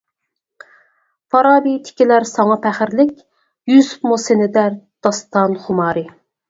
فارابى 1.35 1.73
تىكىلەر 1.89 2.25
ساڭا 2.31 2.57
پەخىرلىك، 2.65 3.15
يۈسۈپمۇ 3.75 4.21
سېنى 4.29 4.53
دەر 4.59 4.83
داستان 5.09 5.59
خۇمارى. 5.67 6.11